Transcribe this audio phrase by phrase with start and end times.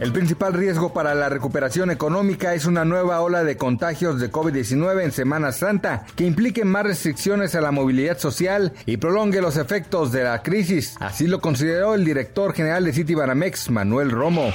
[0.00, 5.02] El principal riesgo para la recuperación económica es una nueva ola de contagios de COVID-19
[5.02, 10.12] en Semana Santa, que implique más restricciones a la movilidad social y prolongue los efectos
[10.12, 10.94] de la crisis.
[11.00, 14.52] Así lo consideró el director general de Citibanamex, Manuel Romo.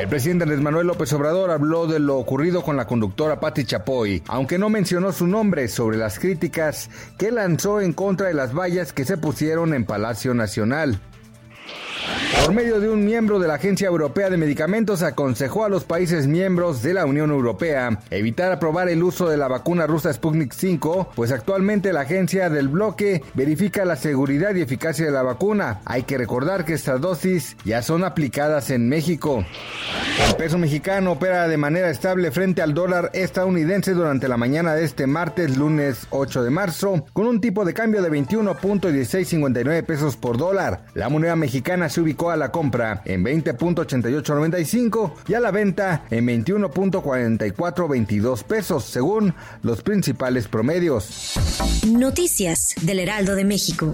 [0.00, 4.24] El presidente Andrés Manuel López Obrador habló de lo ocurrido con la conductora Patti Chapoy,
[4.26, 8.92] aunque no mencionó su nombre sobre las críticas que lanzó en contra de las vallas
[8.92, 10.98] que se pusieron en Palacio Nacional.
[12.40, 16.26] Por medio de un miembro de la Agencia Europea de Medicamentos, aconsejó a los países
[16.26, 21.10] miembros de la Unión Europea evitar aprobar el uso de la vacuna rusa Sputnik 5,
[21.14, 25.82] pues actualmente la agencia del bloque verifica la seguridad y eficacia de la vacuna.
[25.84, 29.44] Hay que recordar que estas dosis ya son aplicadas en México.
[30.26, 34.84] El peso mexicano opera de manera estable frente al dólar estadounidense durante la mañana de
[34.84, 40.38] este martes, lunes 8 de marzo, con un tipo de cambio de 21.1659 pesos por
[40.38, 40.84] dólar.
[40.94, 46.26] La moneda mexicana se ubicó a la compra en 20.8895 y a la venta en
[46.26, 51.34] 21.4422 pesos, según los principales promedios.
[51.86, 53.92] Noticias del Heraldo de México.